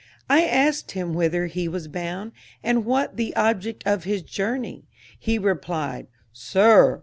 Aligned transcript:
—I 0.27 0.41
asked 0.43 0.93
him 0.93 1.13
whither 1.13 1.45
he 1.45 1.67
was 1.67 1.87
bound, 1.87 2.31
and 2.63 2.85
what 2.85 3.17
The 3.17 3.35
object 3.35 3.83
of 3.85 4.03
his 4.03 4.23
journey; 4.23 4.87
he 5.19 5.37
replied 5.37 6.07
"Sir! 6.33 6.99